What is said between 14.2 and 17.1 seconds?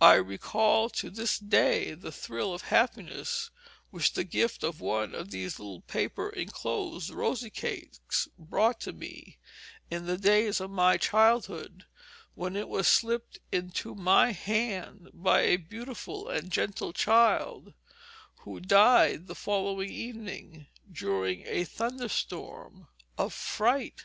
hand by a beautiful and gentle